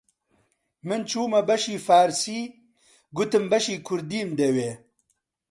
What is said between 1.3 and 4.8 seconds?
بەشی فارسی، گوتم بەشی کوردیم دەوێ